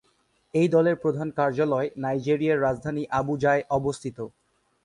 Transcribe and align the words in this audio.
এই 0.53 0.67
দলের 0.67 0.95
প্রধান 0.95 1.27
কার্যালয় 1.37 1.87
নাইজেরিয়ার 1.97 2.63
রাজধানী 2.63 3.03
আবুজায় 3.19 3.63
অবস্থিত। 3.69 4.17